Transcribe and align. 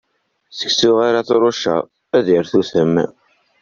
Seksu, 0.59 0.91
ar 1.07 1.15
t-trucceḍ, 1.21 1.81
ad 2.17 2.25
irtutem. 2.35 2.93